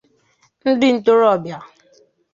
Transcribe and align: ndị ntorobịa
ndị 0.69 0.87
ntorobịa 0.95 1.59